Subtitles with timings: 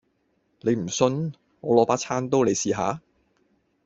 [0.61, 3.01] 你唔信，我攞把餐刀你試下